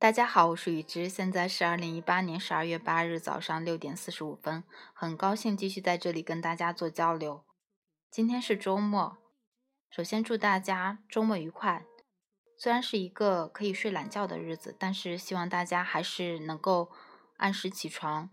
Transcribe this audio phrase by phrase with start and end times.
[0.00, 7.44] 大家好，我是雨之，现在是二零一八年十二月八日早上六点四十五分，很高兴继续在这里跟大家做交流。
[8.10, 9.18] 今天是周末，
[9.90, 11.84] 首先祝大家周末愉快。
[12.56, 16.90] 虽然是一个可以睡懒觉的日子，但是希望大家还是能够
[17.36, 18.30] 按时起床，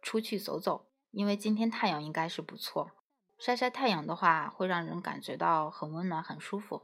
[0.00, 2.92] 出去走走，因为今天太阳应该是不错。
[3.36, 6.82] 晒晒太阳的话，会让人感觉到很温暖、很舒服，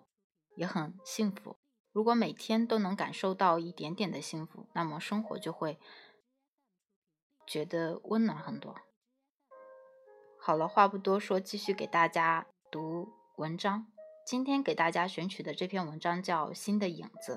[0.56, 1.56] 也很幸福。
[1.95, 5.79] 如果每天都能感受到一点点的幸福，那么生活就会
[7.47, 8.75] 觉得温暖很多。
[10.41, 13.87] 好了，话不多说，继续给大家读文章。
[14.27, 17.37] 今天给大家选取的这篇文章叫《新的影子》，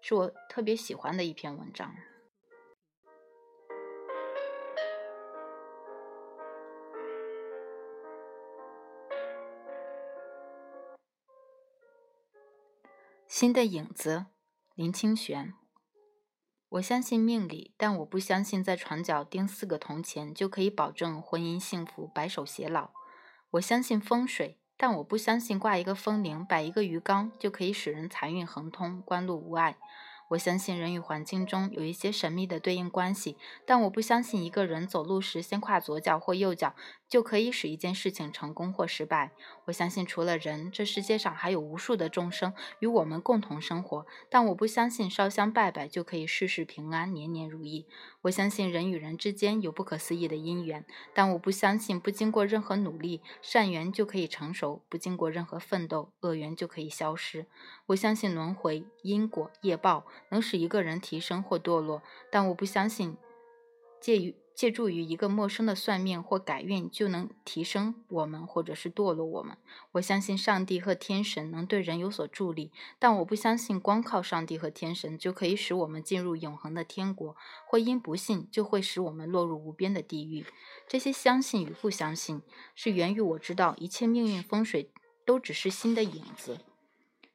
[0.00, 1.94] 是我特别喜欢的一篇文章。
[13.34, 14.26] 新的影子，
[14.74, 15.54] 林清玄。
[16.68, 22.90] 我相信命理，但我不相信在床角钉四个铜钱就可以保证婚姻幸福、白首偕老。
[23.52, 29.78] 我相信风水，但我不相信挂一个风铃、摆一个鱼缸就可以使人财运亨通、官路无碍。
[30.32, 36.74] 我相信人与环境中有一些神秘的对应关系，但我不相信一个人走路时先跨左脚或右脚
[37.06, 39.32] 就可以使一件事情成功或失败。
[39.66, 47.86] 我相信除了人，这世界上还有无数的众生与我们共同生活，但我不相信烧香拜拜就可以事事平安、年年如意。
[48.22, 57.46] 我相信人与人之间有不可思议的因缘，但我不相信不经过任何努力，善缘就可以成熟；不经过任何奋斗，恶缘就可以消失。
[57.88, 60.06] 我相信轮回、因果、业报。
[60.30, 63.16] 能使一个人提升或堕落，但我不相信
[64.00, 69.56] 借于借助于一个陌生的算命或改运就能提升我们或者是堕落我们。
[69.92, 77.34] 我相信上帝和天神能对人有所助力，但我不相信光靠上帝和天神就可以使我们进入永恒的天国，
[77.66, 80.44] 或因不信就会使我们落入无边的地狱。
[80.86, 82.42] 这些相信与不相信，
[82.74, 84.92] 是源于我知道一切命运风水
[85.24, 86.58] 都只是心的影子，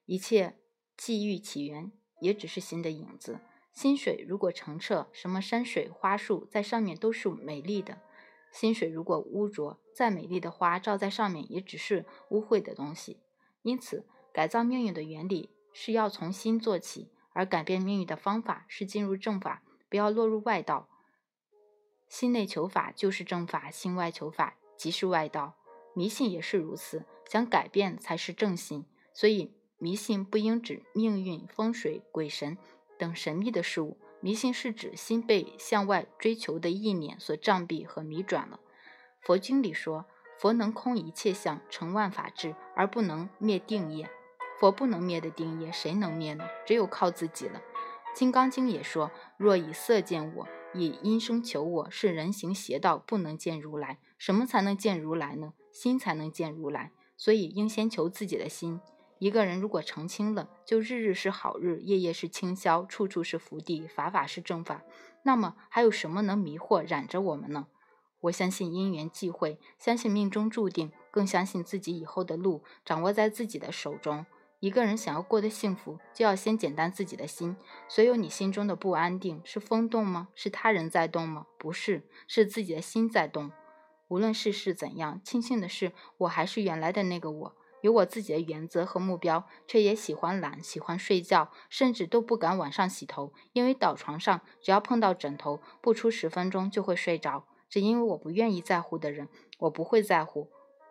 [0.06, 0.56] 一切
[0.96, 1.92] 际遇起源。
[2.20, 3.40] 也只是心的影子。
[3.72, 7.98] 心水如果澄澈，什么山水花树在上面都是美丽的；
[8.52, 13.20] 心水如果污浊，再美丽的花照在上面也只是污秽的东西。
[13.62, 20.90] 因此，改造命运的原理是要从心做起，而改变命运的方法是进入正法，不要落入外道。
[22.08, 25.58] 心内求法就是正法，心外求法即是外道。
[25.94, 28.86] 迷信也是如此，想改变才是正心。
[29.14, 29.56] 所以。
[29.78, 32.58] 迷信不应指命运、风水、鬼神
[32.98, 38.60] 等神秘的事物，迷信是指心被向外追求的意念所障蔽和迷转了。
[39.22, 40.06] 佛经里说，
[40.40, 44.10] 佛能空一切相，成万法智，而不能灭定业。
[44.60, 46.46] 佛不能灭的定业，谁能灭呢？
[46.66, 47.62] 只有靠自己了。
[48.16, 54.00] 金刚经也说，若以色见我，以音声求我，是人行邪道，不能见如来。
[54.18, 55.54] 什么才能见如来呢？
[55.72, 56.92] 心才能见如来。
[57.16, 58.80] 所以应先求自己的心。
[59.20, 64.84] 一个人如果澄清了，就日日是好日，夜夜是清宵，处处是福地，法法是正法，
[65.24, 67.68] 那么还有什么能迷惑染着我们呢？
[68.22, 74.26] 我相信因缘际会，相信命中注定，更相信自己以后的路掌握在自己的手中。
[74.60, 77.56] 一个人想要过得幸福，就要先简单自己的心。
[77.88, 80.30] 所有你心中的不安定，是风动吗？
[80.34, 81.46] 是他人在动吗？
[81.60, 83.52] 不是，是自己的心在动。
[84.08, 87.56] 无论世事怎样，庆幸的是，我还是原来的那个我。
[87.82, 97.46] 有我自己的原则和目标，却也喜欢懒，喜欢睡觉，甚至都不敢晚上洗头，因为倒床上只要碰到枕头，不出十分钟就会睡着。
[97.70, 99.28] 只因为我不愿意在乎的人，
[99.60, 100.50] 我不会在乎。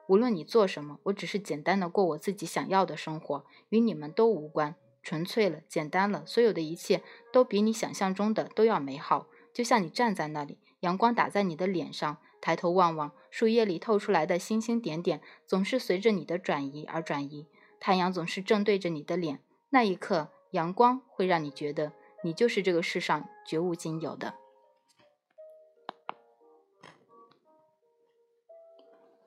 [0.09, 7.03] 无论你做什么，我只是简单的过我自己想要的生活，与你们都无关，纯粹了，简单了，所有的一切
[7.33, 9.27] 都比你想象中的都要美好。
[9.53, 12.19] 就像你站在那里，阳光打在你的脸上。
[12.41, 17.47] 抬头望望，树叶里透出来的星星点点，总是随着你的转移而转移。
[17.79, 19.41] 太阳总是正对着你的脸，
[19.71, 24.35] 那一刻，阳光会让你觉得你就是这个世上绝无仅有的。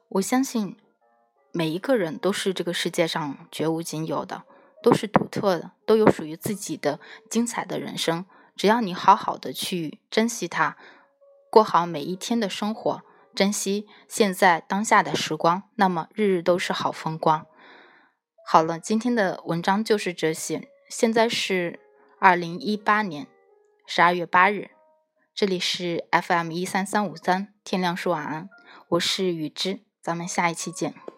[0.09, 0.75] 我相信
[1.51, 4.43] 每一个人都是这个世界上绝无仅有的，
[4.81, 6.99] 都是独特的，都有属于自己的
[7.29, 8.25] 精彩的人生。
[8.55, 10.75] 只要你好好的去珍惜它，
[11.51, 13.03] 过好每一天的生活。
[13.35, 17.45] 珍惜现在当下的时光，那么日日都是好风光。
[18.45, 20.67] 好了，今天的文章就是这些。
[20.89, 21.79] 现在是
[22.19, 23.27] 二零一八年
[23.85, 24.71] 十二月八日，
[25.35, 28.49] 这里是 FM 一三三五三，天亮说晚安，
[28.89, 31.08] 我是雨之，咱们下一期见。